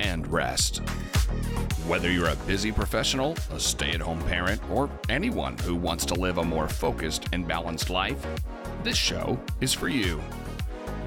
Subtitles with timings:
[0.00, 0.78] and rest?
[1.86, 6.14] Whether you're a busy professional, a stay at home parent, or anyone who wants to
[6.14, 8.26] live a more focused and balanced life,
[8.82, 10.22] this show is for you.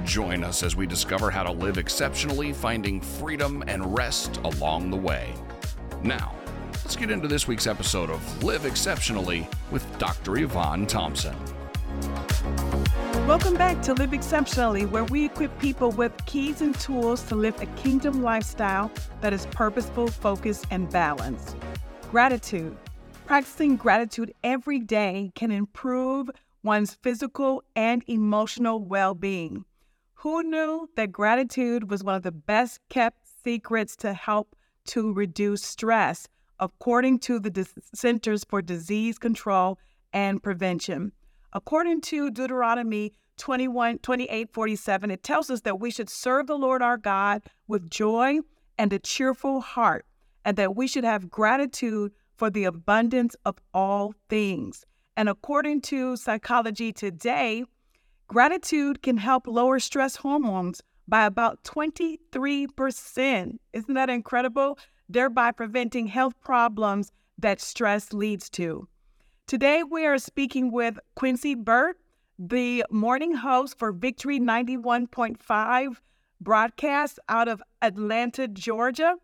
[0.04, 4.98] Join us as we discover how to live exceptionally, finding freedom and rest along the
[4.98, 5.34] way.
[6.04, 6.34] Now,
[6.84, 10.38] let's get into this week's episode of Live Exceptionally with Dr.
[10.38, 11.36] Yvonne Thompson.
[13.28, 17.62] Welcome back to Live Exceptionally, where we equip people with keys and tools to live
[17.62, 21.56] a kingdom lifestyle that is purposeful, focused, and balanced.
[22.10, 22.76] Gratitude.
[23.28, 26.30] Practicing gratitude every day can improve
[26.64, 29.66] one's physical and emotional well being.
[30.16, 34.56] Who knew that gratitude was one of the best kept secrets to help
[34.88, 36.28] to reduce stress,
[36.60, 39.78] according to the Centers for Disease Control
[40.12, 41.14] and Prevention?
[41.54, 46.82] According to Deuteronomy 21, 28, 47, it tells us that we should serve the Lord
[46.82, 48.40] our God with joy
[48.78, 50.06] and a cheerful heart,
[50.46, 54.86] and that we should have gratitude for the abundance of all things.
[55.18, 57.66] And according to Psychology Today,
[58.28, 63.58] gratitude can help lower stress hormones by about 23%.
[63.74, 64.80] Isn't that incredible?
[65.10, 68.88] Thereby preventing health problems that stress leads to.
[69.52, 71.98] Today, we are speaking with Quincy Burt,
[72.40, 75.98] the morning host for Victory 91.5
[76.40, 79.18] broadcast out of Atlanta, Georgia,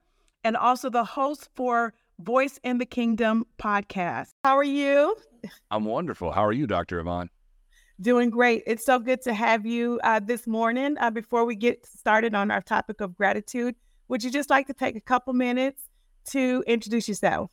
[0.44, 4.32] and also the host for Voice in the Kingdom podcast.
[4.44, 5.16] How are you?
[5.72, 6.34] I'm wonderful.
[6.34, 7.00] How are you, Dr.
[7.00, 7.30] Yvonne?
[8.02, 8.64] Doing great.
[8.68, 10.98] It's so good to have you uh, this morning.
[11.00, 13.76] Uh, before we get started on our topic of gratitude,
[14.10, 15.84] would you just like to take a couple minutes
[16.32, 17.50] to introduce yourself?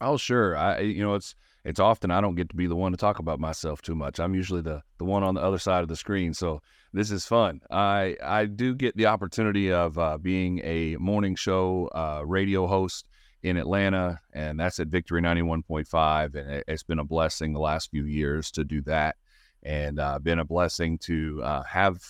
[0.00, 0.56] Oh, sure.
[0.56, 1.34] I, you know, it's
[1.66, 4.20] it's often I don't get to be the one to talk about myself too much.
[4.20, 6.32] I'm usually the the one on the other side of the screen.
[6.32, 6.62] So
[6.92, 7.60] this is fun.
[7.70, 13.06] I I do get the opportunity of uh, being a morning show uh, radio host
[13.42, 18.04] in Atlanta, and that's at Victory 91.5, and it's been a blessing the last few
[18.04, 19.16] years to do that,
[19.64, 22.00] and uh, been a blessing to uh, have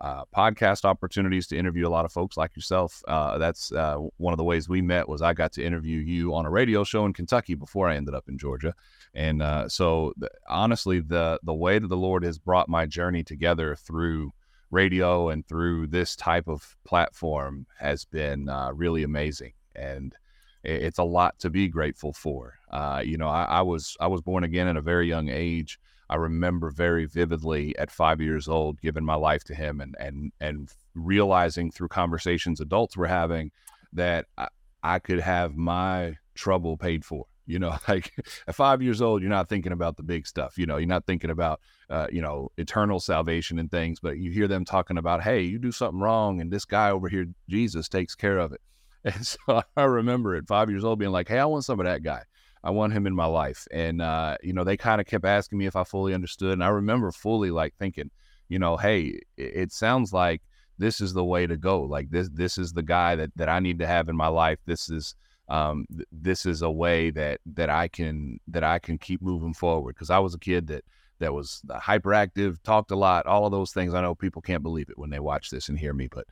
[0.00, 3.02] uh, podcast opportunities to interview a lot of folks like yourself.
[3.06, 6.34] Uh, that's uh, one of the ways we met was I got to interview you
[6.34, 8.74] on a radio show in Kentucky before I ended up in Georgia,
[9.14, 10.14] and uh, so
[10.48, 14.32] honestly, the the way that the Lord has brought my journey together through
[14.70, 20.14] radio and through this type of platform has been uh, really amazing, and
[20.62, 22.58] it's a lot to be grateful for.
[22.70, 25.78] Uh, you know, I, I was I was born again at a very young age.
[26.10, 30.32] I remember very vividly at five years old giving my life to him and and
[30.40, 33.52] and realizing through conversations adults were having
[33.92, 34.48] that I,
[34.82, 37.26] I could have my trouble paid for.
[37.46, 38.12] You know, like
[38.48, 40.58] at five years old, you're not thinking about the big stuff.
[40.58, 44.32] You know, you're not thinking about, uh, you know, eternal salvation and things, but you
[44.32, 47.88] hear them talking about, hey, you do something wrong, and this guy over here, Jesus,
[47.88, 48.60] takes care of it.
[49.02, 51.86] And so I remember at five years old being like, hey, I want some of
[51.86, 52.22] that guy.
[52.62, 53.66] I want him in my life.
[53.70, 56.52] And, uh, you know, they kind of kept asking me if I fully understood.
[56.52, 58.10] And I remember fully like thinking,
[58.48, 60.42] you know, hey, it, sounds like
[60.78, 61.82] this is the way to go.
[61.82, 64.58] Like this, this is the guy that, that I need to have in my life.
[64.66, 65.14] This is,
[65.48, 69.54] um, th- this is a way that, that I can, that I can keep moving
[69.54, 69.96] forward.
[69.96, 70.84] Cause I was a kid that,
[71.20, 73.94] that was hyperactive, talked a lot, all of those things.
[73.94, 76.26] I know people can't believe it when they watch this and hear me, but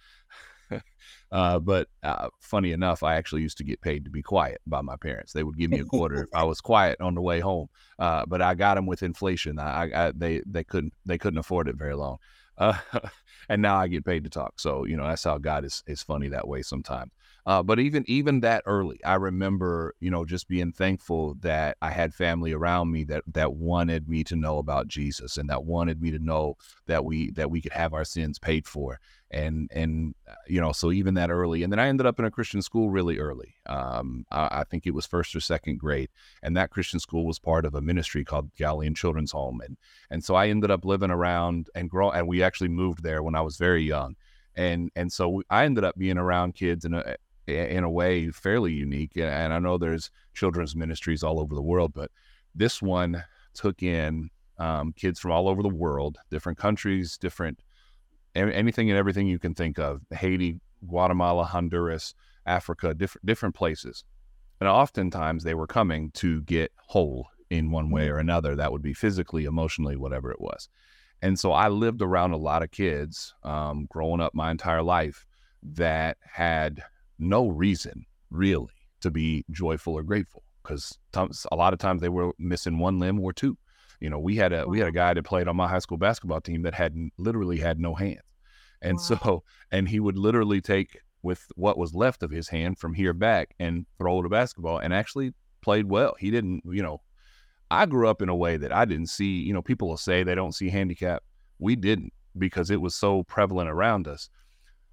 [1.33, 4.81] uh, but uh, funny enough, I actually used to get paid to be quiet by
[4.81, 5.33] my parents.
[5.33, 7.69] They would give me a quarter if I was quiet on the way home.
[7.99, 9.59] Uh, but I got them with inflation.
[9.59, 12.19] I, I, they they couldn't they couldn't afford it very long.
[12.57, 12.79] Uh,
[13.49, 14.61] and now I get paid to talk.
[14.61, 17.11] So you know that's how God is is funny that way sometimes.
[17.49, 21.91] Uh, but even even that early, I remember you know just being thankful that I
[21.91, 26.03] had family around me that that wanted me to know about Jesus and that wanted
[26.03, 26.59] me to know
[26.89, 29.01] that we that we could have our sins paid for
[29.31, 32.25] and and uh, you know so even that early and then i ended up in
[32.25, 33.55] a christian school really early.
[33.67, 36.09] Um, I, I, think it was first or second grade
[36.43, 39.77] and that christian school was part of a ministry called galilean children's home and
[40.11, 43.35] and so i ended up living around and grow and we actually moved there when
[43.35, 44.17] i was very young.
[44.57, 47.17] And and so i ended up being around kids in a
[47.49, 51.93] in a way fairly unique and i know there's children's ministries all over the world
[51.95, 52.11] but
[52.55, 53.23] this one
[53.55, 54.29] took in
[54.59, 57.63] um, kids from all over the world different countries different
[58.35, 62.15] anything and everything you can think of Haiti, Guatemala, Honduras,
[62.47, 64.05] Africa, different, different places.
[64.61, 68.57] And oftentimes they were coming to get whole in one way or another.
[68.57, 70.69] That would be physically, emotionally, whatever it was.
[71.23, 75.27] And so I lived around a lot of kids um, growing up my entire life
[75.63, 76.83] that had
[77.19, 80.99] no reason really to be joyful or grateful because
[81.51, 83.57] a lot of times they were missing one limb or two.
[84.01, 85.97] You know, we had a we had a guy that played on my high school
[85.97, 88.21] basketball team that had literally had no hands,
[88.81, 89.03] and wow.
[89.03, 89.43] so
[89.73, 93.55] and he would literally take with what was left of his hand from here back
[93.59, 95.33] and throw the basketball and actually
[95.63, 96.15] played well.
[96.19, 97.01] He didn't, you know,
[97.71, 100.23] I grew up in a way that I didn't see, you know, people will say
[100.23, 101.23] they don't see handicap.
[101.59, 104.29] We didn't because it was so prevalent around us.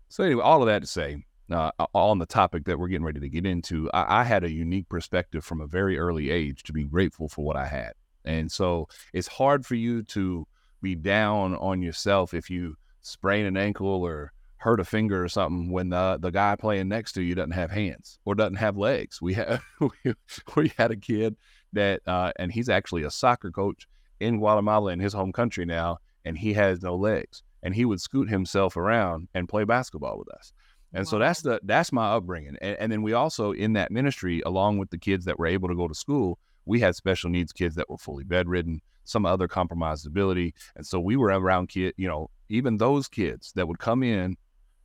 [0.09, 3.19] So anyway, all of that to say, uh, on the topic that we're getting ready
[3.19, 6.73] to get into, I, I, had a unique perspective from a very early age to
[6.73, 7.93] be grateful for what I had.
[8.23, 10.47] And so it's hard for you to
[10.81, 15.71] be down on yourself if you sprain an ankle or hurt a finger or something
[15.71, 19.21] when the the guy playing next to you doesn't have hands or doesn't have legs.
[19.21, 20.13] We had we,
[20.55, 21.35] we had a kid
[21.73, 23.87] that uh, and he's actually a soccer coach
[24.19, 28.01] in Guatemala in his home country now, and he has no legs, and he would
[28.01, 30.51] scoot himself around and play basketball with us.
[30.95, 31.09] And wow.
[31.09, 32.57] so that's the that's my upbringing.
[32.61, 35.67] And, and then we also in that ministry, along with the kids that were able
[35.67, 39.47] to go to school, we had special needs kids that were fully bedridden, some other
[39.47, 43.77] compromised ability, and so we were around kid, you know, even those kids that would
[43.77, 44.37] come in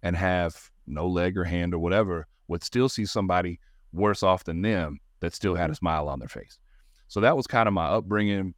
[0.03, 3.61] and have no leg or hand or whatever would still see somebody
[3.93, 6.59] worse off than them that still had a smile on their face.
[7.09, 8.55] So that was kind of my upbringing.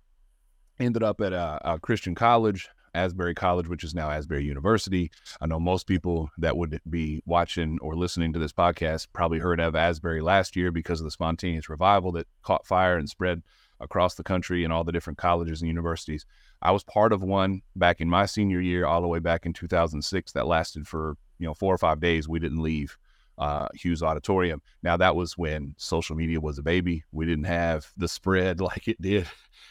[0.80, 5.10] Ended up at a, a Christian college, Asbury College, which is now Asbury University.
[5.40, 9.60] I know most people that would be watching or listening to this podcast probably heard
[9.60, 13.42] of Asbury last year because of the spontaneous revival that caught fire and spread
[13.80, 16.24] across the country and all the different colleges and universities.
[16.60, 19.52] I was part of one back in my senior year, all the way back in
[19.52, 22.28] 2006, that lasted for you know four or five days.
[22.28, 22.96] We didn't leave
[23.38, 24.62] uh, Hughes Auditorium.
[24.82, 27.04] Now that was when social media was a baby.
[27.10, 29.26] We didn't have the spread like it did.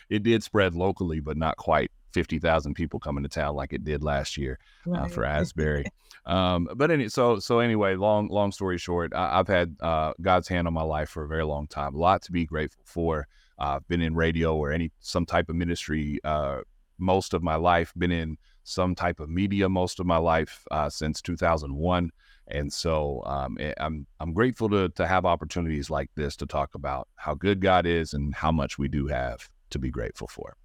[0.10, 4.04] It did spread locally, but not quite 50,000 people coming to town like it did
[4.04, 4.60] last year
[4.94, 5.86] uh, for Asbury.
[6.26, 10.48] um, but any, so so anyway, long long story short, I, have had uh, God's
[10.48, 11.96] hand on my life for a very long time.
[11.96, 13.28] A lot to be grateful for.
[13.60, 16.62] Uh, I've been in radio or any some type of ministry uh,
[16.98, 17.94] most of my life.
[17.98, 22.12] Been in some type of media most of my life uh, since 2001.
[22.48, 26.76] And so um, eh, I'm I'm grateful to to have opportunities like this to talk
[26.76, 30.58] about how good God is and how much we do have to be grateful for.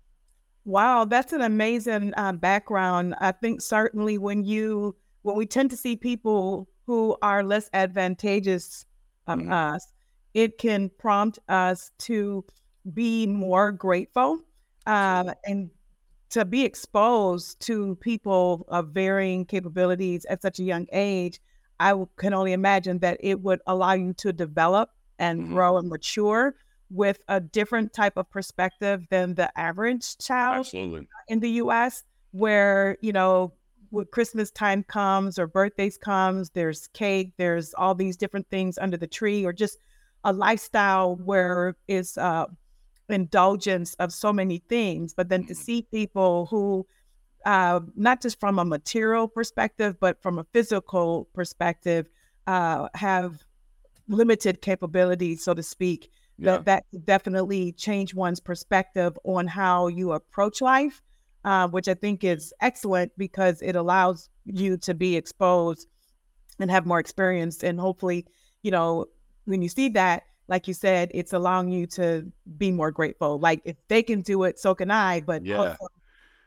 [0.66, 3.14] Wow, that's an amazing uh, background.
[3.20, 8.84] I think certainly when you when we tend to see people who are less advantageous
[9.26, 9.52] um, mm-hmm.
[9.52, 9.92] us,
[10.34, 12.44] it can prompt us to
[12.92, 14.40] be more grateful
[14.86, 15.70] uh, and
[16.30, 21.40] to be exposed to people of varying capabilities at such a young age
[21.78, 25.54] I can only imagine that it would allow you to develop and mm-hmm.
[25.54, 26.54] grow and mature
[26.90, 31.08] with a different type of perspective than the average child Absolutely.
[31.28, 33.52] in the US where, you know,
[33.90, 38.96] when Christmas time comes or birthdays comes, there's cake, there's all these different things under
[38.96, 39.78] the tree or just
[40.24, 42.46] a lifestyle where is uh
[43.08, 45.62] indulgence of so many things, but then to mm-hmm.
[45.62, 46.86] see people who
[47.44, 52.08] uh, not just from a material perspective, but from a physical perspective,
[52.48, 53.44] uh, have
[54.08, 56.10] limited capabilities, so to speak.
[56.38, 56.58] Yeah.
[56.58, 61.02] That that definitely change one's perspective on how you approach life,
[61.44, 65.88] uh, which I think is excellent because it allows you to be exposed
[66.58, 67.64] and have more experience.
[67.64, 68.26] And hopefully,
[68.62, 69.06] you know,
[69.46, 73.38] when you see that, like you said, it's allowing you to be more grateful.
[73.38, 75.20] Like if they can do it, so can I.
[75.20, 75.76] But yeah.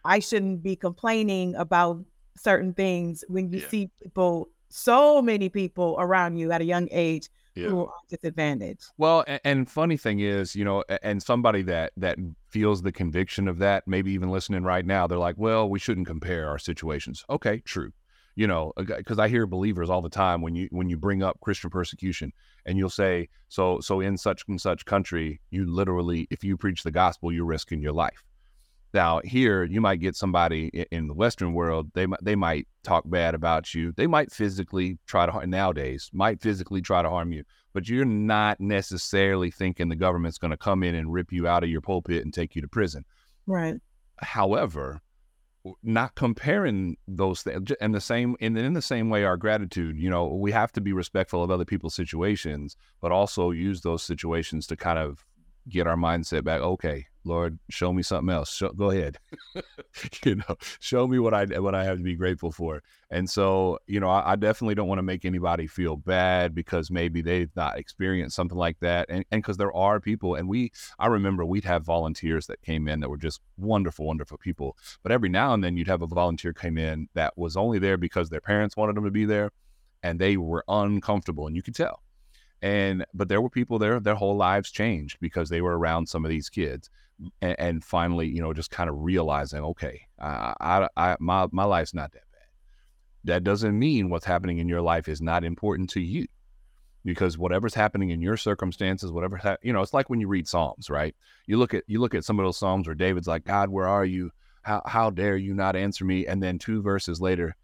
[0.06, 2.04] I shouldn't be complaining about
[2.38, 3.68] certain things when you yeah.
[3.70, 7.68] see people, so many people around you at a young age yeah.
[7.68, 8.86] who are disadvantaged.
[8.98, 12.18] Well, and, and, funny thing is, you know, and somebody that that
[12.50, 16.08] feels the conviction of that, maybe even listening right now, they're like, "Well, we shouldn't
[16.08, 17.92] compare our situations." Okay, true.
[18.36, 21.40] You know, because I hear believers all the time when you when you bring up
[21.42, 22.32] Christian persecution,
[22.66, 26.84] and you'll say, "So, so in such and such country, you literally, if you preach
[26.84, 28.24] the gospel, you're risking your life."
[28.94, 31.92] Now here, you might get somebody in the Western world.
[31.94, 33.94] They might they might talk bad about you.
[33.96, 37.44] They might physically try to nowadays might physically try to harm you,
[37.74, 41.64] but you're not necessarily thinking the government's going to come in and rip you out
[41.64, 43.06] of your pulpit and take you to prison.
[43.46, 43.80] Right.
[44.18, 45.02] However,
[45.84, 50.10] not comparing those things and the same and in the same way our gratitude you
[50.10, 54.66] know we have to be respectful of other people's situations but also use those situations
[54.68, 55.26] to kind of
[55.68, 58.54] get our mindset back okay Lord, show me something else.
[58.54, 59.18] Show, go ahead.
[60.26, 62.82] you know, show me what I what I have to be grateful for.
[63.12, 66.90] And so, you know, I, I definitely don't want to make anybody feel bad because
[66.90, 69.08] maybe they've not experienced something like that.
[69.10, 72.88] And and because there are people, and we, I remember we'd have volunteers that came
[72.88, 74.78] in that were just wonderful, wonderful people.
[75.04, 77.98] But every now and then you'd have a volunteer come in that was only there
[77.98, 79.52] because their parents wanted them to be there,
[80.04, 82.02] and they were uncomfortable, and you could tell
[82.62, 86.26] and but there were people there their whole lives changed because they were around some
[86.26, 86.90] of these kids
[87.42, 91.94] and, finally, you know, just kind of realizing, okay, I, I, I, my, my life's
[91.94, 92.42] not that bad.
[93.26, 96.28] That doesn't mean what's happening in your life is not important to you
[97.04, 100.48] because whatever's happening in your circumstances, whatever, ha- you know, it's like when you read
[100.48, 101.16] Psalms, right?
[101.46, 103.88] You look at, you look at some of those Psalms where David's like, God, where
[103.88, 104.32] are you?
[104.62, 106.26] How, how dare you not answer me?
[106.26, 107.56] And then two verses later,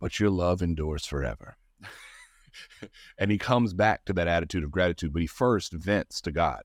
[0.00, 1.56] but your love endures forever.
[3.18, 6.62] and he comes back to that attitude of gratitude, but he first vents to God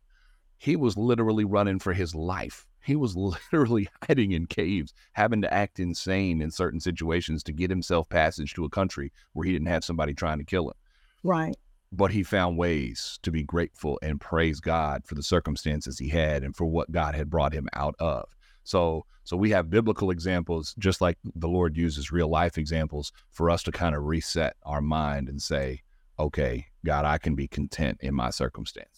[0.66, 2.66] he was literally running for his life.
[2.84, 3.16] He was
[3.54, 8.56] literally hiding in caves, having to act insane in certain situations to get himself passage
[8.56, 10.74] to a country where he didn't have somebody trying to kill him.
[11.22, 11.56] Right.
[11.92, 16.44] But he found ways to be grateful and praise God for the circumstances he had
[16.44, 18.28] and for what God had brought him out of.
[18.64, 23.52] So, so we have biblical examples, just like the Lord uses real life examples for
[23.52, 25.84] us to kind of reset our mind and say,
[26.18, 28.95] okay, God, I can be content in my circumstances.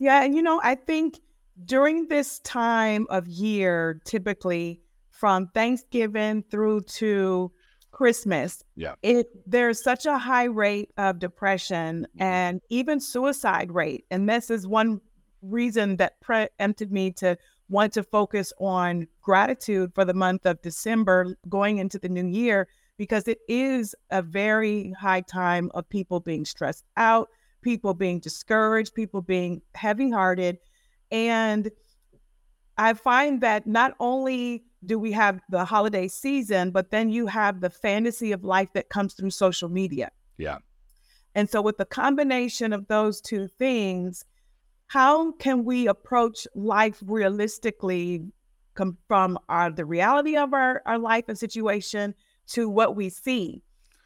[0.00, 1.20] Yeah, and you know, I think
[1.64, 4.80] during this time of year, typically
[5.10, 7.52] from Thanksgiving through to
[7.92, 12.22] Christmas, yeah, it there's such a high rate of depression mm-hmm.
[12.22, 15.02] and even suicide rate, and this is one
[15.42, 17.36] reason that preempted me to
[17.68, 22.66] want to focus on gratitude for the month of December going into the new year
[22.96, 27.28] because it is a very high time of people being stressed out,
[27.62, 30.58] people being discouraged, people being heavy hearted.
[31.10, 31.70] And
[32.76, 37.60] I find that not only do we have the holiday season, but then you have
[37.60, 40.10] the fantasy of life that comes through social media.
[40.38, 40.58] Yeah.
[41.34, 44.24] And so, with the combination of those two things,
[44.86, 48.24] how can we approach life realistically
[49.06, 52.14] from our, the reality of our, our life and situation
[52.48, 53.62] to what we see?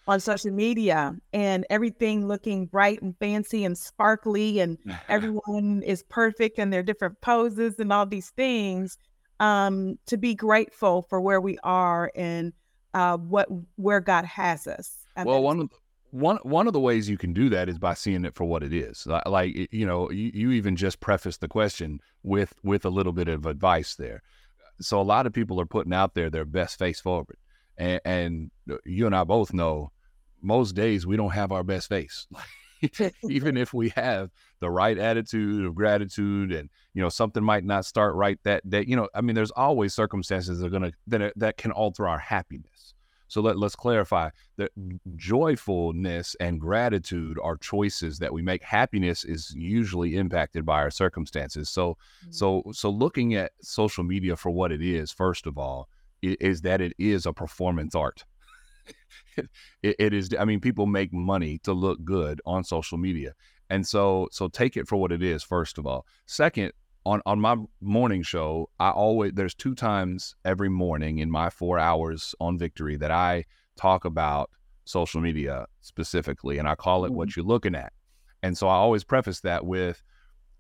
[0.07, 6.59] On social media and everything looking bright and fancy and sparkly and everyone is perfect
[6.59, 8.99] and their different poses and all these things
[9.41, 12.53] um, to be grateful for where we are and
[12.93, 14.97] uh, what where God has us.
[15.17, 15.77] Well, one of the,
[16.11, 18.63] one one of the ways you can do that is by seeing it for what
[18.63, 19.07] it is.
[19.27, 23.29] Like you know, you, you even just preface the question with with a little bit
[23.29, 24.23] of advice there.
[24.81, 27.37] So a lot of people are putting out there their best face forward,
[27.77, 28.51] and, and
[28.85, 29.91] you and I both know
[30.45, 32.27] most days we don't have our best face.
[33.29, 37.85] Even if we have the right attitude of gratitude and you know something might not
[37.85, 41.33] start right that that you know I mean there's always circumstances that are gonna that
[41.37, 42.95] that can alter our happiness.
[43.27, 44.71] So let, let's clarify that
[45.17, 48.63] joyfulness and gratitude are choices that we make.
[48.63, 51.69] Happiness is usually impacted by our circumstances.
[51.69, 51.91] So
[52.23, 52.33] mm-hmm.
[52.33, 55.89] so so looking at social media for what it is, first of all,
[56.23, 58.25] is that it is a performance art
[59.83, 63.35] it, it is i mean people make money to look good on social media.
[63.71, 66.07] And so so take it for what it is first of all.
[66.27, 66.73] Second
[67.07, 71.79] on on my morning show i always there's two times every morning in my four
[71.79, 73.45] hours on victory that i
[73.77, 74.49] talk about
[74.87, 77.17] social media specifically and i call it mm-hmm.
[77.17, 77.93] what you're looking at.
[78.43, 80.03] And so i always preface that with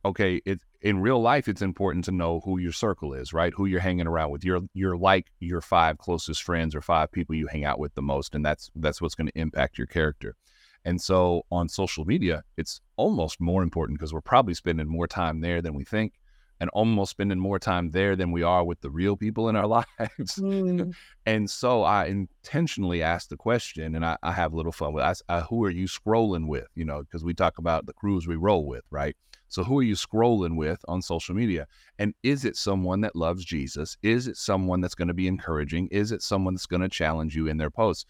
[0.04, 3.54] okay, it in real life, it's important to know who your circle is, right?
[3.54, 4.44] Who you're hanging around with.
[4.44, 8.02] You're you're like your five closest friends or five people you hang out with the
[8.02, 10.36] most, and that's that's what's going to impact your character.
[10.84, 15.40] And so on social media, it's almost more important because we're probably spending more time
[15.40, 16.12] there than we think
[16.60, 19.66] and almost spending more time there than we are with the real people in our
[19.98, 20.36] lives.
[20.36, 20.94] Mm.
[21.26, 25.22] and so I intentionally asked the question, and I, I have a little fun with
[25.28, 26.66] I, who are you scrolling with?
[26.74, 29.16] You know, because we talk about the crews we roll with, right?
[29.48, 31.68] So, who are you scrolling with on social media?
[32.00, 33.96] And is it someone that loves Jesus?
[34.02, 35.86] Is it someone that's going to be encouraging?
[35.92, 38.04] Is it someone that's going to challenge you in their posts?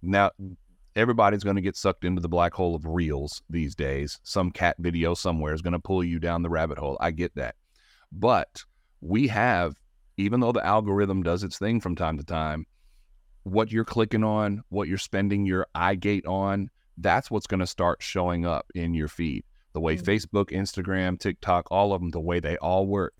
[0.00, 0.30] Now,
[0.96, 4.18] everybody's going to get sucked into the black hole of reels these days.
[4.22, 6.96] Some cat video somewhere is going to pull you down the rabbit hole.
[7.00, 7.54] I get that.
[8.12, 8.64] But
[9.00, 9.76] we have,
[10.16, 12.66] even though the algorithm does its thing from time to time,
[13.44, 17.66] what you're clicking on, what you're spending your eye gate on, that's what's going to
[17.66, 20.10] start showing up in your feed the way mm-hmm.
[20.10, 23.14] Facebook, Instagram, TikTok, all of them, the way they all work.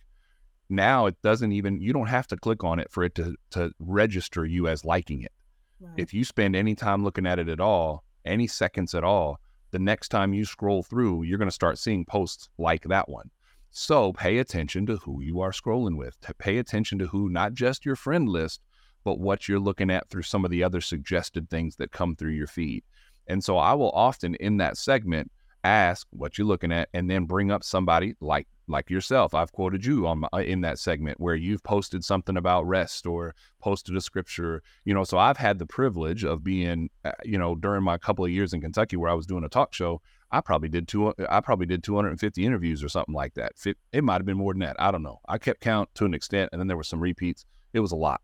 [0.68, 3.72] Now it doesn't even you don't have to click on it for it to to
[3.78, 5.32] register you as liking it.
[5.80, 5.94] Right.
[5.96, 9.40] If you spend any time looking at it at all, any seconds at all,
[9.70, 13.30] the next time you scroll through, you're going to start seeing posts like that one.
[13.70, 16.20] So pay attention to who you are scrolling with.
[16.22, 18.60] To pay attention to who, not just your friend list,
[19.04, 22.32] but what you're looking at through some of the other suggested things that come through
[22.32, 22.84] your feed.
[23.26, 25.30] And so I will often in that segment
[25.64, 29.84] ask what you're looking at and then bring up somebody like like yourself i've quoted
[29.84, 34.00] you on my, in that segment where you've posted something about rest or posted a
[34.00, 37.98] scripture you know so i've had the privilege of being uh, you know during my
[37.98, 40.86] couple of years in kentucky where i was doing a talk show i probably did
[40.88, 43.52] two uh, i probably did 250 interviews or something like that
[43.92, 46.14] it might have been more than that i don't know i kept count to an
[46.14, 48.20] extent and then there were some repeats it was a lot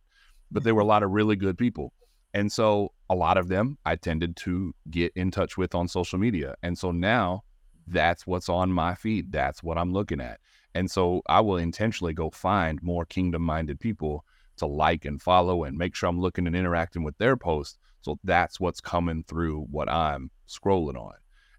[0.51, 0.89] but there were a mm-hmm.
[0.89, 1.93] lot of really good people
[2.35, 6.19] and so a lot of them I tended to get in touch with on social
[6.19, 6.57] media.
[6.63, 7.45] And so now
[7.87, 9.31] that's what's on my feed.
[9.31, 10.41] That's what I'm looking at.
[10.75, 14.25] And so I will intentionally go find more kingdom minded people
[14.57, 17.79] to like and follow and make sure I'm looking and interacting with their posts.
[18.03, 21.15] So that's what's coming through what I'm scrolling on.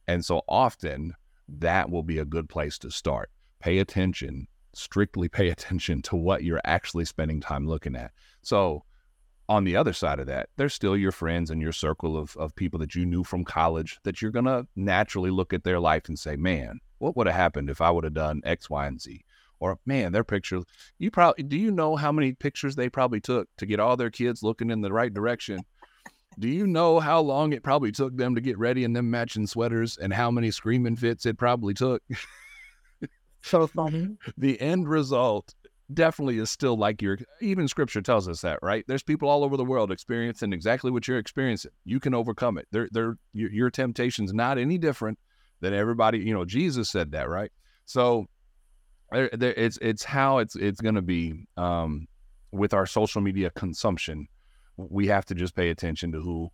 [0.07, 1.13] And so often
[1.47, 3.29] that will be a good place to start.
[3.59, 8.11] Pay attention, strictly pay attention to what you're actually spending time looking at.
[8.41, 8.83] So
[9.47, 12.55] on the other side of that, they're still your friends and your circle of, of
[12.55, 16.07] people that you knew from college that you're going to naturally look at their life
[16.07, 18.99] and say, man, what would have happened if I would have done X, Y, and
[18.99, 19.21] Z?
[19.59, 20.61] Or, man, their picture,
[20.97, 24.09] you probably, do you know how many pictures they probably took to get all their
[24.09, 25.59] kids looking in the right direction?
[26.39, 29.47] Do you know how long it probably took them to get ready in them matching
[29.47, 32.03] sweaters and how many screaming fits it probably took?
[33.41, 34.17] so funny.
[34.37, 35.53] The end result
[35.93, 39.55] definitely is still like your even scripture tells us that right there's people all over
[39.55, 43.69] the world experiencing exactly what you're experiencing you can overcome it they're, they're your, your
[43.69, 45.19] temptation's not any different
[45.59, 47.51] than everybody you know jesus said that right
[47.85, 48.25] so
[49.11, 52.07] there, there, it's it's how it's it's going to be um,
[52.51, 54.27] with our social media consumption
[54.77, 56.49] we have to just pay attention to who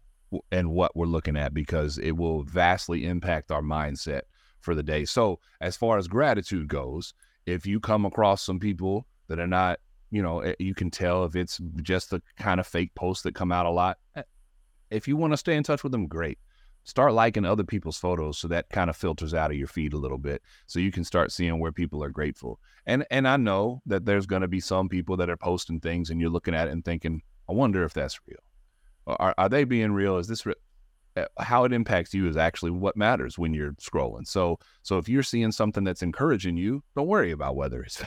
[0.52, 4.22] and what we're looking at because it will vastly impact our mindset
[4.62, 7.14] for the day so as far as gratitude goes
[7.46, 11.24] if you come across some people that are not, you know, eh, you can tell
[11.26, 13.98] if it's just the kind of fake posts that come out a lot.
[14.16, 14.24] Eh,
[14.90, 16.38] if you want to stay in touch with them, great.
[16.84, 19.98] Start liking other people's photos so that kind of filters out of your feed a
[19.98, 22.60] little bit so you can start seeing where people are grateful.
[22.86, 26.10] And and I know that there's going to be some people that are posting things
[26.10, 28.40] and you're looking at it and thinking, I wonder if that's real.
[29.06, 30.18] Are, are they being real?
[30.18, 30.56] Is this real?
[31.18, 34.26] Eh, how it impacts you is actually what matters when you're scrolling.
[34.26, 38.02] So so if you're seeing something that's encouraging you, don't worry about whether it's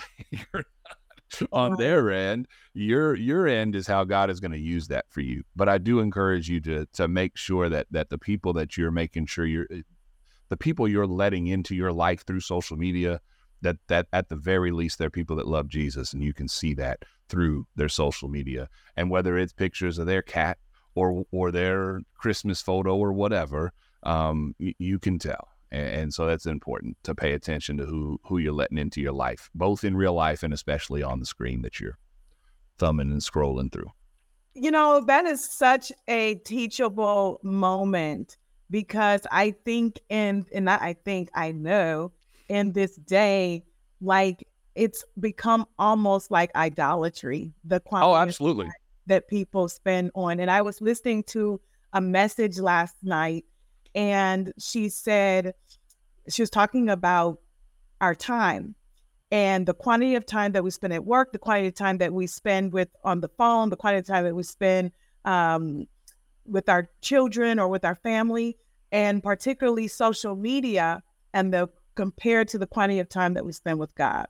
[1.52, 2.48] on their end.
[2.72, 5.42] Your your end is how God is going to use that for you.
[5.54, 8.90] But I do encourage you to to make sure that that the people that you're
[8.90, 9.82] making sure you're eh,
[10.48, 13.20] the people you're letting into your life through social media
[13.60, 16.74] that that at the very least they're people that love Jesus and you can see
[16.74, 20.58] that through their social media and whether it's pictures of their cat
[20.94, 26.46] or or their Christmas photo or whatever um, you can tell and, and so that's
[26.46, 30.14] important to pay attention to who who you're letting into your life, both in real
[30.14, 31.98] life and especially on the screen that you're
[32.78, 33.90] thumbing and scrolling through.
[34.54, 38.36] You know, that is such a teachable moment
[38.70, 42.12] because I think in and I think I know
[42.48, 43.64] in this day,
[44.00, 47.52] like it's become almost like idolatry.
[47.64, 48.70] The oh, absolutely
[49.06, 50.40] that people spend on.
[50.40, 51.60] And I was listening to
[51.92, 53.44] a message last night
[53.94, 55.54] and she said
[56.28, 57.38] she was talking about
[58.00, 58.74] our time
[59.30, 62.12] and the quantity of time that we spend at work, the quantity of time that
[62.12, 64.92] we spend with on the phone, the quantity of time that we spend
[65.24, 65.86] um,
[66.46, 68.56] with our children or with our family,
[68.92, 71.02] and particularly social media,
[71.32, 74.26] and the compared to the quantity of time that we spend with God,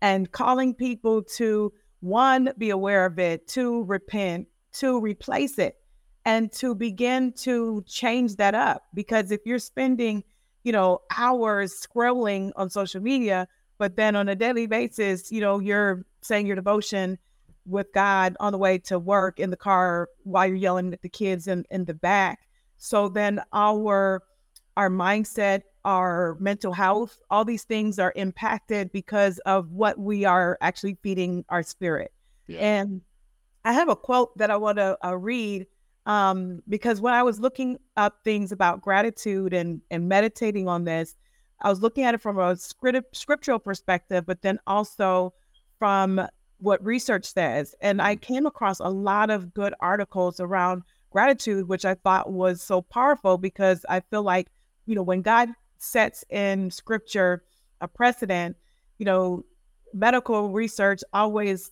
[0.00, 5.76] and calling people to one be aware of it, two repent, to replace it
[6.24, 8.84] and to begin to change that up.
[8.94, 10.22] Because if you're spending
[10.62, 15.58] you know hours scrolling on social media but then on a daily basis you know
[15.58, 17.18] you're saying your devotion
[17.66, 21.08] with god on the way to work in the car while you're yelling at the
[21.08, 22.40] kids in, in the back.
[22.78, 24.22] So then our
[24.80, 30.56] our mindset our mental health all these things are impacted because of what we are
[30.60, 32.12] actually feeding our spirit
[32.46, 32.58] yeah.
[32.58, 33.00] and
[33.64, 35.66] i have a quote that i want to uh, read
[36.06, 41.14] um, because when I was looking up things about gratitude and and meditating on this,
[41.60, 45.34] I was looking at it from a script, scriptural perspective, but then also
[45.78, 46.26] from
[46.58, 47.74] what research says.
[47.80, 52.62] And I came across a lot of good articles around gratitude, which I thought was
[52.62, 54.48] so powerful because I feel like,
[54.90, 55.48] you know, when God
[55.78, 57.44] sets in scripture
[57.80, 58.56] a precedent,
[58.98, 59.44] you know,
[59.94, 61.70] medical research always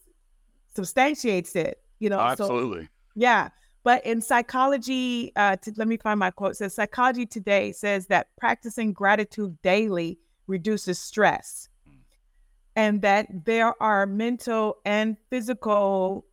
[0.75, 2.21] substantiates it, you know.
[2.21, 2.85] Absolutely.
[2.85, 3.49] So, yeah.
[3.83, 6.53] But in psychology, uh, to, let me find my quote.
[6.53, 11.69] It says psychology today says that practicing gratitude daily reduces stress.
[12.79, 16.25] and that there are mental and physical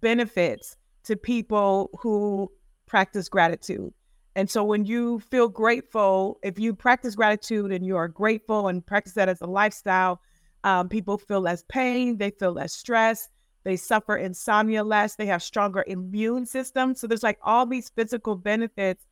[0.00, 2.50] benefits to people who
[2.86, 3.92] practice gratitude.
[4.36, 8.84] And so when you feel grateful, if you practice gratitude and you are grateful and
[8.84, 10.20] practice that as a lifestyle,
[10.62, 13.30] um, people feel less pain, they feel less stress,
[13.64, 17.00] they suffer insomnia less, they have stronger immune systems.
[17.00, 19.06] So there's like all these physical benefits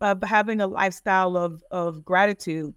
[0.00, 2.74] of having a lifestyle of, of gratitude.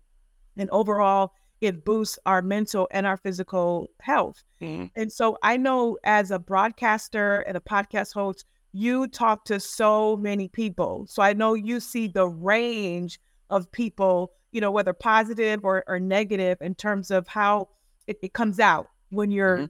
[0.56, 4.44] And overall, it boosts our mental and our physical health.
[4.62, 4.86] Mm-hmm.
[4.96, 10.18] And so I know as a broadcaster and a podcast host, you talk to so
[10.18, 11.06] many people.
[11.08, 16.00] So I know you see the range of people, you know, whether positive or, or
[16.00, 17.70] negative in terms of how
[18.08, 19.66] it, it comes out when you're mm-hmm.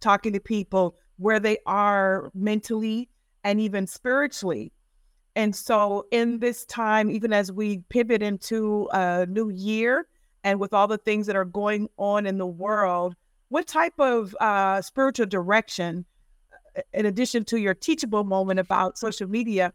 [0.00, 3.08] talking to people where they are mentally
[3.44, 4.72] and even spiritually.
[5.36, 10.06] And so in this time, even as we pivot into a new year
[10.42, 13.14] and with all the things that are going on in the world,
[13.48, 16.04] what type of uh, spiritual direction
[16.92, 19.72] in addition to your teachable moment about social media,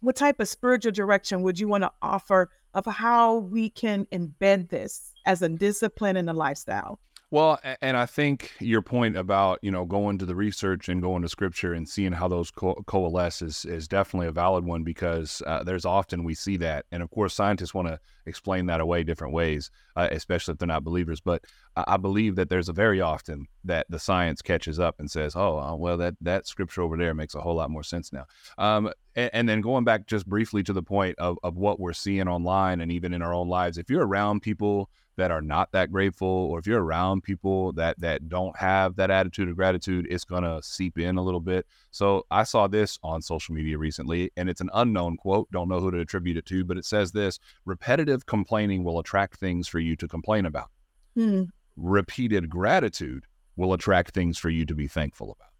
[0.00, 4.70] what type of spiritual direction would you want to offer of how we can embed
[4.70, 6.98] this as a discipline and a lifestyle?
[7.32, 11.22] Well, and I think your point about you know going to the research and going
[11.22, 15.40] to scripture and seeing how those co- coalesce is is definitely a valid one because
[15.46, 19.04] uh, there's often we see that, and of course scientists want to explain that away
[19.04, 21.20] different ways, uh, especially if they're not believers.
[21.20, 21.44] But
[21.76, 25.56] I believe that there's a very often that the science catches up and says, "Oh,
[25.60, 28.26] uh, well that that scripture over there makes a whole lot more sense now."
[28.58, 31.92] Um, and, and then going back just briefly to the point of of what we're
[31.92, 35.70] seeing online and even in our own lives, if you're around people that are not
[35.72, 40.06] that grateful or if you're around people that that don't have that attitude of gratitude
[40.08, 41.66] it's going to seep in a little bit.
[41.90, 45.78] So i saw this on social media recently and it's an unknown quote don't know
[45.78, 49.78] who to attribute it to but it says this repetitive complaining will attract things for
[49.78, 50.70] you to complain about.
[51.14, 51.42] Hmm.
[51.76, 53.24] repeated gratitude
[53.56, 55.52] will attract things for you to be thankful about.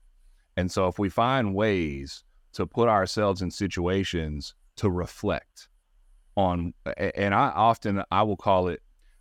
[0.56, 5.68] And so if we find ways to put ourselves in situations to reflect
[6.36, 8.80] on and i often i will call it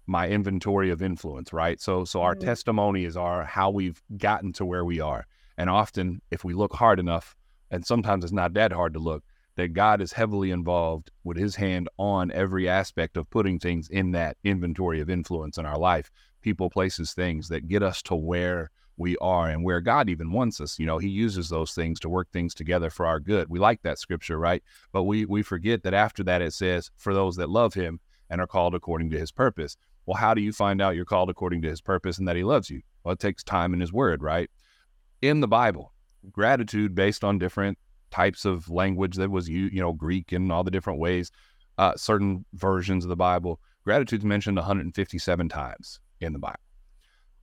[0.09, 1.79] my inventory of influence, right?
[1.79, 2.45] So so our mm-hmm.
[2.45, 5.27] testimony is our how we've gotten to where we are.
[5.57, 7.35] And often if we look hard enough,
[7.71, 9.23] and sometimes it's not that hard to look,
[9.55, 14.11] that God is heavily involved with his hand on every aspect of putting things in
[14.11, 16.09] that inventory of influence in our life,
[16.41, 20.59] people, places, things that get us to where we are and where God even wants
[20.61, 20.79] us.
[20.79, 23.47] You know, he uses those things to work things together for our good.
[23.49, 24.63] We like that scripture, right?
[24.91, 28.39] But we we forget that after that it says, for those that love him and
[28.39, 29.77] are called according to his purpose.
[30.09, 32.43] Well, how do you find out you're called according to his purpose and that he
[32.43, 32.81] loves you?
[33.03, 34.49] Well, it takes time in his word, right?
[35.21, 35.93] In the Bible,
[36.31, 37.77] gratitude based on different
[38.09, 41.29] types of language that was you, you know, Greek and all the different ways,
[41.77, 46.57] uh, certain versions of the Bible, gratitude is mentioned 157 times in the Bible.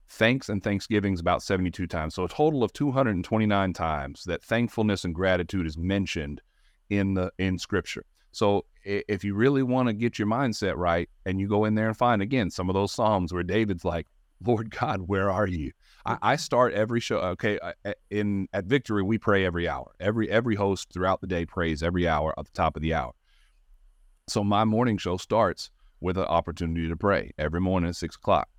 [0.09, 2.15] Thanks and thanksgivings about 72 times.
[2.15, 6.41] So a total of 229 times that thankfulness and gratitude is mentioned
[6.89, 8.03] in the in scripture.
[8.37, 11.87] So if you really want to get your mindset right and you go in there
[11.87, 14.05] and find again some of those psalms where david's like
[14.45, 15.71] lord god where are you?
[16.05, 17.57] I, I, start every show okay
[18.11, 19.91] in at victory we pray every hour.
[19.99, 23.13] Every every host throughout the day prays every hour at the top of the hour.
[24.27, 28.49] So my morning show starts with an opportunity to pray every morning at six o'clock.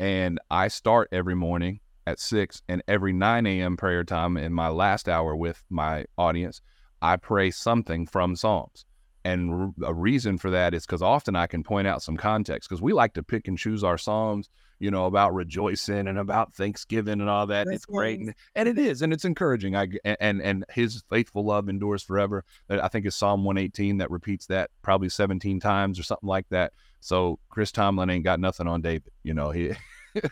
[0.00, 4.68] And i start every morning at six and every 9 a.m prayer time in my
[4.70, 6.60] last hour with my audience
[7.00, 8.86] i pray something from psalms
[9.24, 12.80] and a reason for that is because often I can point out some context because
[12.80, 17.20] we like to pick and choose our Psalms, you know, about rejoicing and about Thanksgiving
[17.20, 17.66] and all that.
[17.66, 18.20] That's it's great.
[18.20, 19.02] And, and, it is.
[19.02, 19.76] And it's encouraging.
[19.76, 22.44] I, and, and his faithful love endures forever.
[22.70, 26.72] I think it's Psalm 118 that repeats that probably 17 times or something like that.
[27.00, 29.12] So Chris Tomlin ain't got nothing on David.
[29.22, 29.72] You know, he.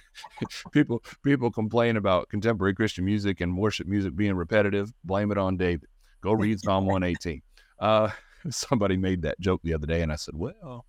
[0.72, 4.92] people people complain about contemporary Christian music and worship music being repetitive.
[5.05, 5.88] Blame it on David.
[6.20, 7.42] Go read Psalm 118.
[7.79, 8.11] Uh,
[8.54, 10.87] somebody made that joke the other day, and I said, well.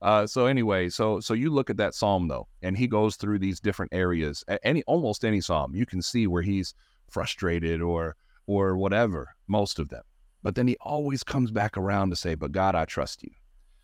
[0.00, 3.38] Uh, so anyway, so so you look at that psalm though, and he goes through
[3.38, 4.42] these different areas.
[4.64, 6.74] Any almost any psalm, you can see where he's
[7.08, 8.16] frustrated or
[8.48, 9.28] or whatever.
[9.46, 10.02] Most of them,
[10.42, 13.30] but then he always comes back around to say, "But God, I trust you.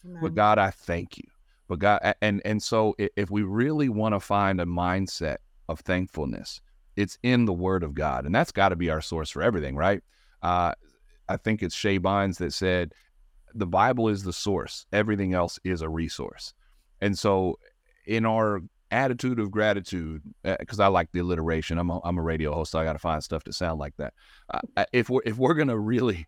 [0.04, 0.18] Amen.
[0.20, 1.24] But God, I thank you.
[1.68, 5.36] But God, and and so if we really want to find a mindset
[5.68, 6.60] of thankfulness,
[6.96, 9.76] it's in the Word of God, and that's got to be our source for everything,
[9.76, 10.02] right?
[10.42, 10.72] Uh,
[11.28, 12.94] I think it's Shae Bynes that said,
[13.58, 14.86] the Bible is the source.
[14.92, 16.54] Everything else is a resource.
[17.00, 17.58] And so,
[18.06, 22.22] in our attitude of gratitude, because uh, I like the alliteration, I'm a, I'm a
[22.22, 24.14] radio host, so I got to find stuff to sound like that.
[24.52, 26.26] Uh, if we're if we're gonna really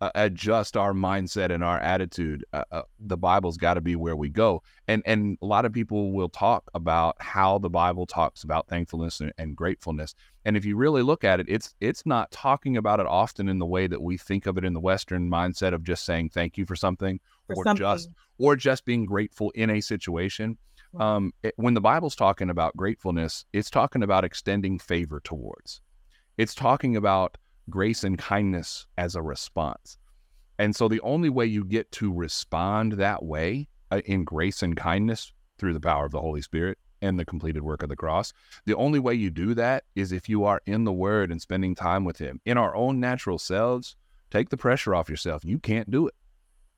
[0.00, 4.16] uh, adjust our mindset and our attitude, uh, uh, the Bible's got to be where
[4.16, 4.62] we go.
[4.88, 9.20] And and a lot of people will talk about how the Bible talks about thankfulness
[9.20, 10.14] and, and, gratefulness.
[10.44, 13.58] And if you really look at it, it's it's not talking about it often in
[13.58, 16.56] the way that we think of it in the Western mindset of just saying thank
[16.56, 17.80] you for something for or something.
[17.80, 18.08] just
[18.38, 20.56] or just being grateful in a situation.
[20.98, 25.82] Um, it, when the Bible's talking about gratefulness, it's talking about extending favor towards.
[26.36, 27.36] It's talking about
[27.70, 29.96] grace and kindness as a response.
[30.58, 34.76] And so the only way you get to respond that way uh, in grace and
[34.76, 38.32] kindness through the power of the Holy Spirit and the completed work of the cross,
[38.66, 41.74] the only way you do that is if you are in the Word and spending
[41.74, 42.40] time with Him.
[42.44, 43.96] In our own natural selves,
[44.30, 45.44] take the pressure off yourself.
[45.46, 46.14] You can't do it.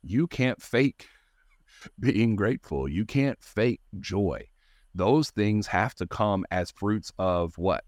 [0.04, 1.08] You can't fake
[1.98, 2.88] being grateful.
[2.88, 4.46] You can't fake joy.
[4.94, 7.82] Those things have to come as fruits of what?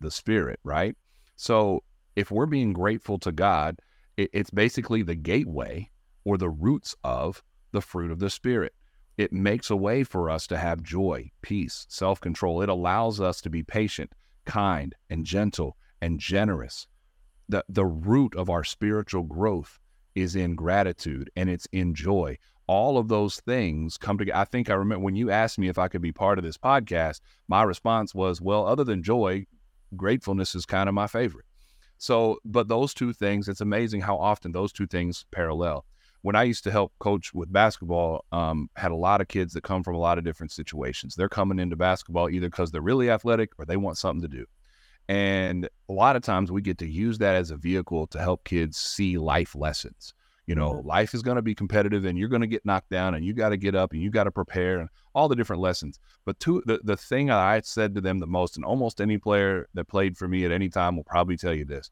[0.00, 0.96] The Spirit, right?
[1.36, 1.84] So
[2.18, 3.78] if we're being grateful to God,
[4.16, 5.88] it, it's basically the gateway
[6.24, 8.74] or the roots of the fruit of the Spirit.
[9.16, 12.60] It makes a way for us to have joy, peace, self control.
[12.60, 14.12] It allows us to be patient,
[14.46, 16.88] kind, and gentle and generous.
[17.48, 19.78] The, the root of our spiritual growth
[20.16, 22.38] is in gratitude and it's in joy.
[22.66, 24.38] All of those things come together.
[24.40, 26.58] I think I remember when you asked me if I could be part of this
[26.58, 29.46] podcast, my response was, well, other than joy,
[29.96, 31.46] gratefulness is kind of my favorite.
[31.98, 35.84] So, but those two things, it's amazing how often those two things parallel.
[36.22, 39.62] When I used to help coach with basketball, um, had a lot of kids that
[39.62, 41.14] come from a lot of different situations.
[41.14, 44.46] They're coming into basketball either because they're really athletic or they want something to do.
[45.08, 48.44] And a lot of times we get to use that as a vehicle to help
[48.44, 50.12] kids see life lessons.
[50.48, 53.14] You know, life is going to be competitive and you're going to get knocked down
[53.14, 55.60] and you got to get up and you got to prepare and all the different
[55.60, 56.00] lessons.
[56.24, 59.68] But two, the, the thing I said to them the most, and almost any player
[59.74, 61.90] that played for me at any time will probably tell you this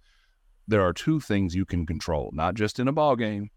[0.67, 3.51] there are two things you can control, not just in a ball game,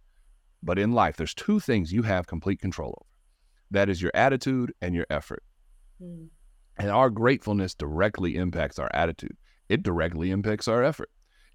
[0.62, 1.16] but in life.
[1.16, 3.10] There's two things you have complete control over
[3.72, 5.44] that is your attitude and your effort.
[6.04, 6.28] Mm.
[6.78, 9.38] And our gratefulness directly impacts our attitude,
[9.70, 11.10] it directly impacts our effort.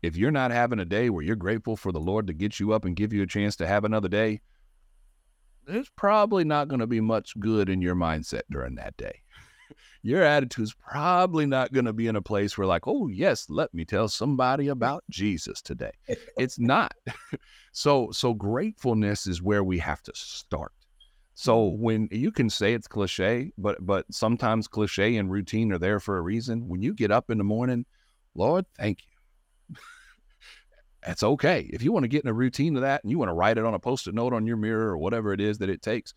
[0.04, 2.74] If you're not having a day where you're grateful for the Lord to get you
[2.74, 4.42] up and give you a chance to have another day,
[5.66, 9.22] there's probably not going to be much good in your mindset during that day.
[10.02, 13.72] your attitude's probably not going to be in a place where, like, oh, yes, let
[13.72, 15.92] me tell somebody about Jesus today.
[16.36, 16.94] it's not.
[17.72, 20.72] so, so gratefulness is where we have to start.
[21.32, 21.82] So mm-hmm.
[21.82, 26.18] when you can say it's cliche, but but sometimes cliche and routine are there for
[26.18, 26.68] a reason.
[26.68, 27.86] When you get up in the morning,
[28.34, 29.13] Lord, thank you
[31.04, 31.68] that's okay.
[31.72, 33.58] If you want to get in a routine of that and you want to write
[33.58, 36.14] it on a post-it note on your mirror or whatever it is that it takes,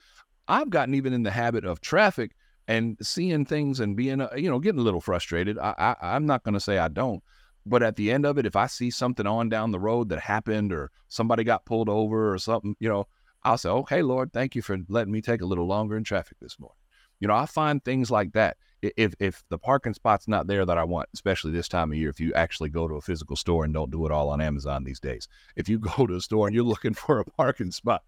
[0.48, 2.36] I've gotten even in the habit of traffic
[2.68, 5.58] and seeing things and being, uh, you know, getting a little frustrated.
[5.58, 7.24] I, I I'm not going to say I don't,
[7.66, 10.20] but at the end of it, if I see something on down the road that
[10.20, 13.08] happened or somebody got pulled over or something, you know,
[13.44, 16.38] I'll say, okay, Lord, thank you for letting me take a little longer in traffic
[16.42, 16.76] this morning.
[17.20, 18.58] You know, I find things like that.
[18.82, 22.10] If if the parking spot's not there that I want, especially this time of year,
[22.10, 24.84] if you actually go to a physical store and don't do it all on Amazon
[24.84, 28.04] these days, if you go to a store and you're looking for a parking spot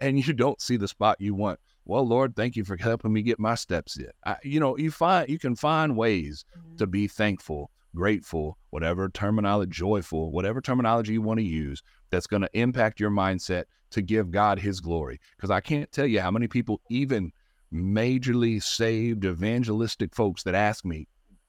[0.00, 3.22] and you don't see the spot you want, well, Lord, thank you for helping me
[3.22, 4.10] get my steps in.
[4.24, 6.76] I, you know, you find you can find ways mm-hmm.
[6.76, 12.42] to be thankful, grateful, whatever terminology, joyful, whatever terminology you want to use, that's going
[12.42, 15.20] to impact your mindset to give God His glory.
[15.36, 17.32] Because I can't tell you how many people even
[17.74, 21.08] majorly saved evangelistic folks that ask me,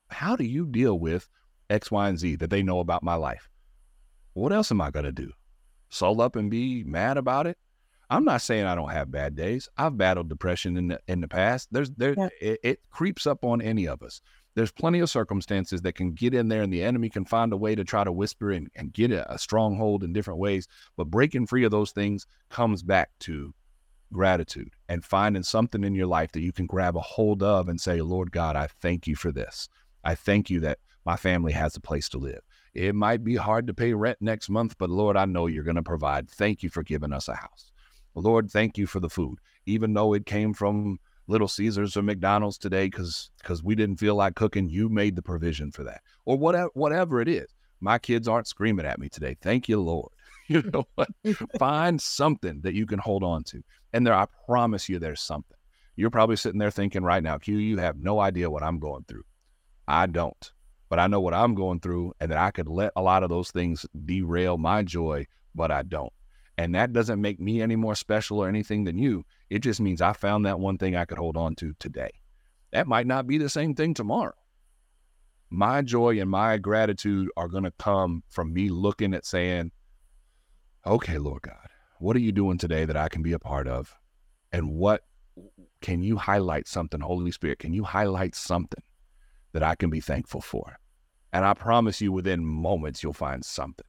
[0.10, 1.30] How do you deal with
[1.70, 3.50] X, Y, and Z that they know about my life?
[4.34, 5.32] What else am I going to do?
[5.90, 7.58] Soul up and be mad about it?
[8.10, 9.68] I'm not saying I don't have bad days.
[9.78, 11.70] I've battled depression in the in the past.
[11.72, 12.30] There's there yeah.
[12.40, 14.22] it, it, creeps up on any of us.
[14.54, 17.58] There's plenty of circumstances that can get in there and the enemy can find a
[17.58, 20.68] way to try to whisper and, and get a, a stronghold in different ways.
[20.96, 23.54] But breaking free of those things comes back to
[24.13, 27.80] gratitude and finding something in your life that you can grab a hold of and
[27.80, 29.70] say, Lord God, I thank you for this.
[30.04, 32.41] I thank you that my family has a place to live.
[32.74, 35.76] It might be hard to pay rent next month, but Lord, I know you're going
[35.76, 36.30] to provide.
[36.30, 37.72] Thank you for giving us a house.
[38.15, 42.58] Lord, thank you for the food, even though it came from Little Caesars or McDonald's
[42.58, 44.70] today because because we didn't feel like cooking.
[44.70, 47.48] You made the provision for that, or whatever whatever it is.
[47.82, 49.36] My kids aren't screaming at me today.
[49.41, 50.12] Thank you, Lord.
[50.48, 51.10] you know what?
[51.60, 53.64] Find something that you can hold on to.
[53.94, 55.58] And there, I promise you, there's something.
[55.96, 59.06] You're probably sitting there thinking right now, Q, you have no idea what I'm going
[59.08, 59.24] through.
[59.88, 60.52] I don't.
[60.90, 63.30] But I know what I'm going through and that I could let a lot of
[63.30, 66.14] those things derail my joy, but I don't.
[66.58, 69.26] And that doesn't make me any more special or anything than you.
[69.50, 72.12] It just means I found that one thing I could hold on to today.
[72.72, 74.36] That might not be the same thing tomorrow.
[75.50, 79.72] My joy and my gratitude are going to come from me looking at saying,
[80.86, 81.67] okay, Lord God,
[82.00, 83.95] what are you doing today that I can be a part of?
[84.52, 85.02] And what
[85.82, 87.60] can you highlight something, Holy Spirit?
[87.60, 88.84] Can you highlight something
[89.54, 90.78] that I can be thankful for?
[91.34, 93.86] And I promise you, within moments, you'll find something.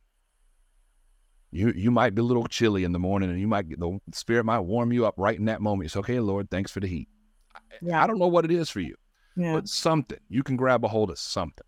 [1.53, 4.45] You you might be a little chilly in the morning, and you might the Spirit
[4.45, 5.87] might warm you up right in that moment.
[5.87, 6.51] It's okay, Lord.
[6.51, 7.09] Thanks for the heat.
[7.81, 8.03] Yeah.
[8.03, 8.97] I don't know what it is for you,
[9.37, 9.55] yeah.
[9.55, 11.65] but something you can grab a hold of something.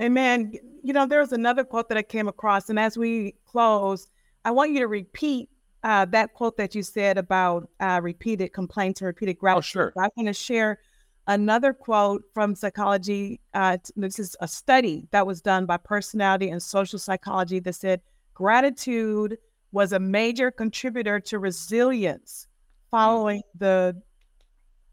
[0.00, 0.52] Amen.
[0.82, 4.08] You know, there's another quote that I came across, and as we close,
[4.44, 5.48] I want you to repeat
[5.82, 9.58] uh, that quote that you said about uh, repeated complaints and repeated gratitude.
[9.58, 9.92] Oh, sure.
[9.96, 10.78] I'm going to share
[11.26, 13.40] another quote from psychology.
[13.54, 18.00] Uh, this is a study that was done by personality and social psychology that said
[18.34, 19.38] gratitude
[19.72, 22.46] was a major contributor to resilience
[22.90, 24.00] following the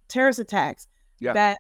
[0.08, 0.88] terrorist attacks.
[1.20, 1.34] Yeah.
[1.34, 1.60] That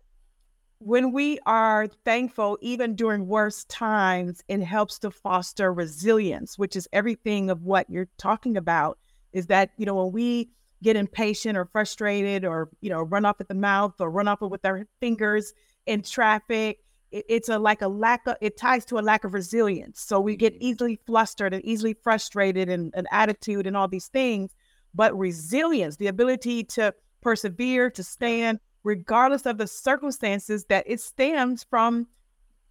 [0.85, 6.87] when we are thankful, even during worst times, it helps to foster resilience, which is
[6.93, 8.99] everything of what you're talking about.
[9.33, 10.51] Is that, you know, when we
[10.83, 14.41] get impatient or frustrated or, you know, run off at the mouth or run off
[14.41, 15.53] with our fingers
[15.87, 16.77] in traffic,
[17.11, 19.99] it, it's a like a lack of, it ties to a lack of resilience.
[19.99, 20.65] So we get mm-hmm.
[20.65, 24.51] easily flustered and easily frustrated and an attitude and all these things.
[24.93, 31.65] But resilience, the ability to persevere, to stand, regardless of the circumstances, that it stems
[31.69, 32.07] from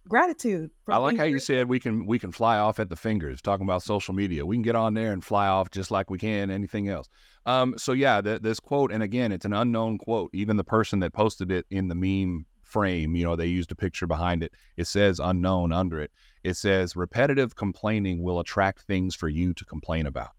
[0.07, 0.71] gratitude.
[0.87, 3.41] I like how you said we can we can fly off at the fingers.
[3.41, 6.17] Talking about social media, we can get on there and fly off just like we
[6.17, 7.09] can anything else.
[7.45, 10.31] Um, so yeah, the, this quote, and again, it's an unknown quote.
[10.33, 13.75] Even the person that posted it in the meme frame, you know, they used a
[13.75, 14.53] picture behind it.
[14.77, 16.11] It says unknown under it.
[16.43, 20.31] It says repetitive complaining will attract things for you to complain about.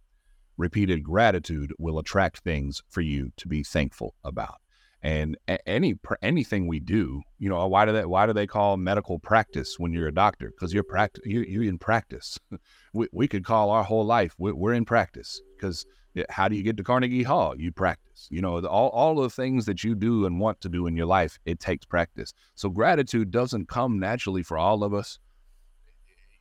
[0.57, 4.57] Repeated gratitude will attract things for you to be thankful about
[5.03, 9.19] and any anything we do you know why do they why do they call medical
[9.19, 10.49] practice when you're a doctor?
[10.51, 12.39] Because you're practice you're, you're, in practice.
[12.93, 15.85] We, we could call our whole life we're, we're in practice because
[16.31, 17.55] how do you get to carnegie hall?
[17.59, 20.87] You practice you know all, all the things that you do and want to do
[20.87, 22.33] in your life it takes practice.
[22.55, 25.19] So gratitude doesn't come naturally for all of us.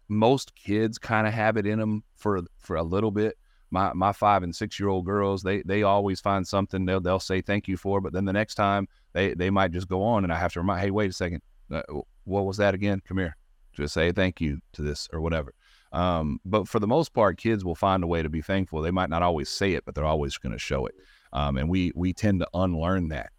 [0.07, 3.37] Most kids kind of have it in them for for a little bit
[3.75, 7.19] my my five and six year old girls they they always find something they'll they'll
[7.19, 10.23] say thank you for but then the next time they they might just go on
[10.23, 11.41] and i have to remind hey wait a second.
[11.71, 11.81] Uh,
[12.25, 13.01] what was that again?
[13.07, 13.35] Come here.
[13.73, 15.53] Just say thank you to this or whatever.
[15.91, 18.81] Um, but for the most part kids will find a way to be thankful.
[18.81, 20.95] They might not always say it but they're always going to show it.
[21.33, 23.31] Um, and we we tend to unlearn that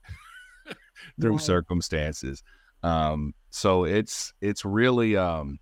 [1.20, 1.40] through right.
[1.40, 2.42] circumstances.
[2.82, 5.58] Um, so it's it's really um,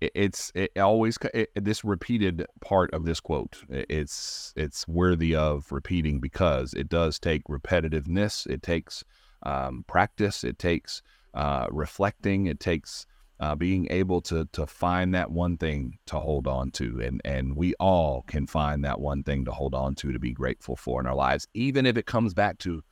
[0.00, 6.20] it's it always it, this repeated part of this quote it's it's worthy of repeating
[6.20, 9.04] because it does take repetitiveness it takes
[9.44, 11.02] um, practice it takes
[11.34, 13.06] uh, reflecting it takes
[13.40, 17.56] uh, being able to to find that one thing to hold on to and and
[17.56, 21.00] we all can find that one thing to hold on to to be grateful for
[21.00, 22.82] in our lives even if it comes back to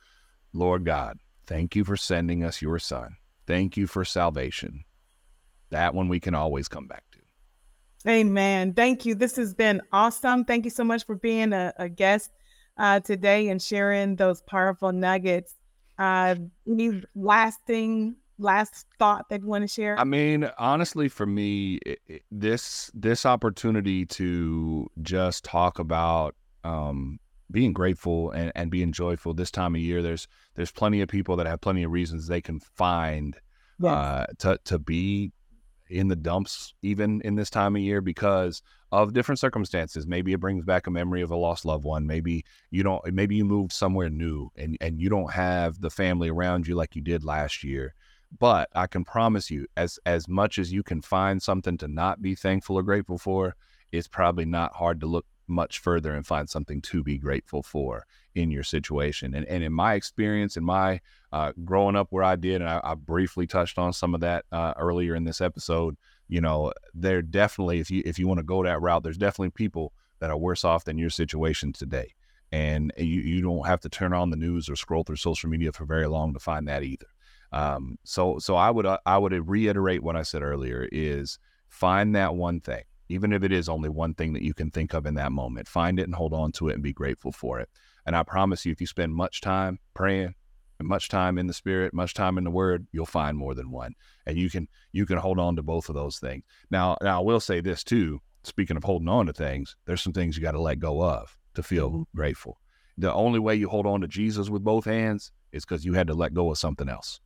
[0.53, 3.17] lord god thank you for sending us your son.
[3.45, 4.84] Thank you for salvation
[5.75, 7.19] that one we can always come back to.
[8.09, 8.73] Amen.
[8.73, 9.13] Thank you.
[9.13, 10.45] This has been awesome.
[10.45, 12.31] Thank you so much for being a, a guest
[12.77, 15.53] uh, today and sharing those powerful nuggets.
[15.97, 16.35] Uh,
[16.67, 19.99] any lasting last thought that you want to share?
[19.99, 27.19] I mean, honestly, for me, it, it, this this opportunity to just talk about um,
[27.51, 30.01] being grateful and, and being joyful this time of year.
[30.01, 33.35] There's there's plenty of people that have plenty of reasons they can find
[33.79, 33.91] yes.
[33.91, 35.31] uh, to to be
[35.89, 40.07] in the dumps even in this time of year because of different circumstances.
[40.07, 42.07] Maybe it brings back a memory of a lost loved one.
[42.07, 46.29] Maybe you don't maybe you moved somewhere new and and you don't have the family
[46.29, 47.93] around you like you did last year.
[48.37, 52.21] But i can promise you as as much as you can find something to not
[52.21, 53.55] be thankful or grateful for
[53.91, 58.05] it's probably not hard to look much further and find something to be grateful for
[58.33, 59.33] in your situation.
[59.35, 61.01] And, and in my experience, in my
[61.35, 64.45] uh, growing up where I did, and I, I briefly touched on some of that
[64.53, 65.97] uh, earlier in this episode,
[66.29, 69.49] you know, there definitely, if you if you want to go that route, there's definitely
[69.49, 72.13] people that are worse off than your situation today.
[72.53, 75.73] And you, you don't have to turn on the news or scroll through social media
[75.73, 77.07] for very long to find that either.
[77.51, 82.15] Um, so so I would uh, I would reiterate what I said earlier is find
[82.15, 85.05] that one thing even if it is only one thing that you can think of
[85.05, 85.67] in that moment.
[85.67, 87.69] Find it and hold on to it and be grateful for it.
[88.05, 90.33] And I promise you, if you spend much time praying,
[90.81, 93.93] much time in the spirit, much time in the word, you'll find more than one.
[94.25, 96.43] And you can you can hold on to both of those things.
[96.69, 98.21] Now, now I will say this too.
[98.43, 101.35] Speaking of holding on to things, there's some things you got to let go of
[101.55, 102.03] to feel mm-hmm.
[102.15, 102.59] grateful.
[102.97, 106.07] The only way you hold on to Jesus with both hands is because you had
[106.07, 107.19] to let go of something else.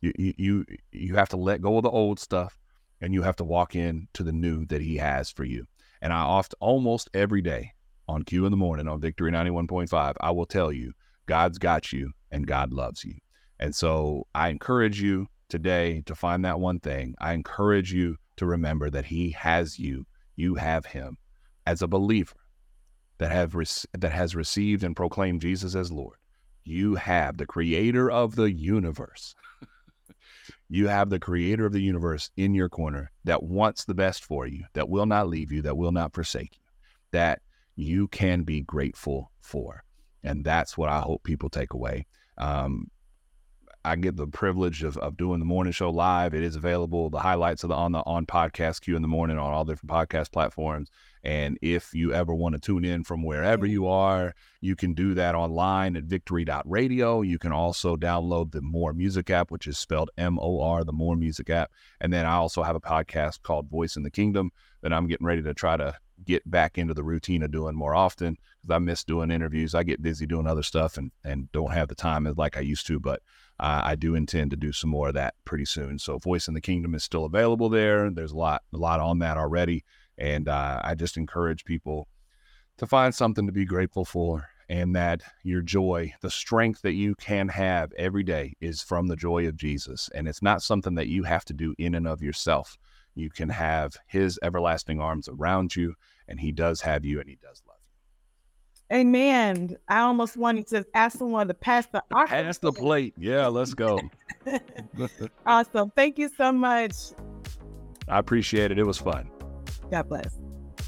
[0.00, 2.58] You, you you you have to let go of the old stuff
[3.00, 5.66] and you have to walk in to the new that he has for you.
[6.02, 7.72] And I oft almost every day
[8.08, 10.92] on Q in the morning on Victory 91.5, I will tell you
[11.26, 13.16] God's got you and God loves you.
[13.58, 17.14] And so I encourage you today to find that one thing.
[17.20, 20.06] I encourage you to remember that He has you,
[20.36, 21.18] you have Him
[21.66, 22.36] as a believer
[23.18, 23.54] that have
[23.98, 26.16] that has received and proclaimed Jesus as Lord.
[26.64, 29.34] You have the creator of the universe.
[30.70, 34.46] you have the creator of the universe in your corner that wants the best for
[34.46, 36.64] you, that will not leave you, that will not forsake you,
[37.12, 37.42] that
[37.76, 39.84] you can be grateful for.
[40.22, 42.06] And that's what I hope people take away.
[42.40, 42.90] Um,
[43.82, 46.34] I get the privilege of, of doing the morning show live.
[46.34, 47.08] It is available.
[47.08, 49.90] The highlights of the on the on podcast Q in the morning on all different
[49.90, 50.90] podcast platforms.
[51.22, 55.14] And if you ever want to tune in from wherever you are, you can do
[55.14, 57.22] that online at victory.radio.
[57.22, 60.92] You can also download the More Music app, which is spelled M O R, the
[60.92, 61.70] More Music app.
[62.00, 64.50] And then I also have a podcast called Voice in the Kingdom
[64.82, 67.94] that I'm getting ready to try to get back into the routine of doing more
[67.94, 69.74] often because I miss doing interviews.
[69.74, 72.86] I get busy doing other stuff and, and don't have the time like I used
[72.88, 73.00] to.
[73.00, 73.22] But
[73.58, 75.98] I do intend to do some more of that pretty soon.
[75.98, 78.10] So Voice in the Kingdom is still available there.
[78.10, 79.84] There's a lot, a lot on that already.
[80.16, 82.08] And uh, I just encourage people
[82.78, 87.14] to find something to be grateful for and that your joy, the strength that you
[87.16, 90.08] can have every day is from the joy of Jesus.
[90.14, 92.78] And it's not something that you have to do in and of yourself.
[93.14, 95.96] You can have his everlasting arms around you,
[96.28, 97.69] and he does have you and he does love.
[98.92, 99.76] Amen.
[99.88, 103.14] I almost wanted to ask someone to pass the pass the plate.
[103.16, 104.00] Yeah, let's go.
[105.46, 105.92] awesome.
[105.94, 106.94] Thank you so much.
[108.08, 108.78] I appreciate it.
[108.78, 109.30] It was fun.
[109.90, 110.38] God bless.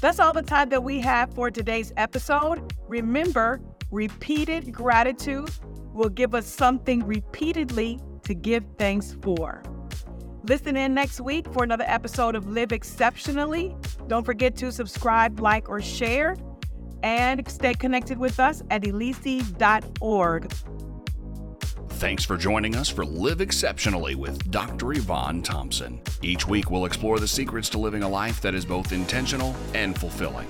[0.01, 2.73] That's all the time that we have for today's episode.
[2.89, 5.49] Remember, repeated gratitude
[5.93, 9.63] will give us something repeatedly to give thanks for.
[10.45, 13.77] Listen in next week for another episode of Live Exceptionally.
[14.07, 16.35] Don't forget to subscribe, like, or share,
[17.03, 20.51] and stay connected with us at elici.org.
[22.03, 24.91] Thanks for joining us for Live Exceptionally with Dr.
[24.91, 26.01] Yvonne Thompson.
[26.21, 29.97] Each week, we'll explore the secrets to living a life that is both intentional and
[29.97, 30.47] fulfilling.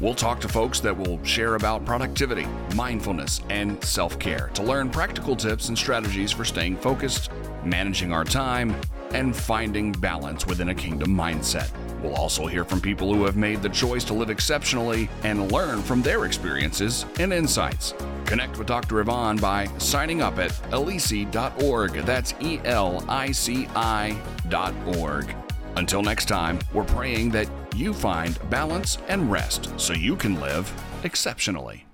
[0.00, 4.90] We'll talk to folks that will share about productivity, mindfulness, and self care to learn
[4.90, 7.30] practical tips and strategies for staying focused,
[7.64, 8.74] managing our time,
[9.12, 11.70] and finding balance within a kingdom mindset.
[12.02, 15.82] We'll also hear from people who have made the choice to live exceptionally and learn
[15.82, 17.94] from their experiences and insights.
[18.24, 19.00] Connect with Dr.
[19.00, 21.92] Yvonne by signing up at elici.org.
[22.04, 25.34] That's E L I C I.org.
[25.76, 30.72] Until next time, we're praying that you find balance and rest so you can live
[31.04, 31.86] exceptionally.